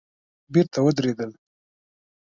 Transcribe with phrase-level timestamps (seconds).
[0.53, 1.31] بېرته ودرېدل.